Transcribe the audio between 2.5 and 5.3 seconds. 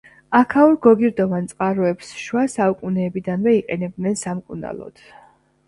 საუკუნეებიდანვე იყენებდნენ სამკურნალოდ.